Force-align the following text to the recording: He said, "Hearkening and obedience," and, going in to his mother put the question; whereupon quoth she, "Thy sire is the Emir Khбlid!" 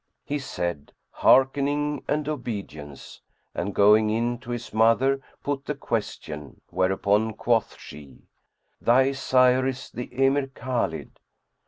He 0.25 0.39
said, 0.39 0.93
"Hearkening 1.11 2.03
and 2.07 2.27
obedience," 2.27 3.21
and, 3.53 3.71
going 3.75 4.09
in 4.09 4.39
to 4.39 4.49
his 4.49 4.73
mother 4.73 5.21
put 5.43 5.63
the 5.65 5.75
question; 5.75 6.59
whereupon 6.71 7.33
quoth 7.33 7.77
she, 7.77 8.23
"Thy 8.81 9.11
sire 9.11 9.67
is 9.67 9.91
the 9.91 10.09
Emir 10.11 10.47
Khбlid!" 10.47 11.19